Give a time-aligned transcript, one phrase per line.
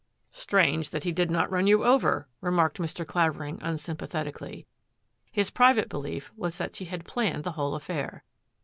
[0.31, 3.05] "Strange that he did not run over you," re marked Mr.
[3.05, 4.65] Clavering unsympathetically.
[5.31, 8.23] His private belief was that she had planned the whole affair.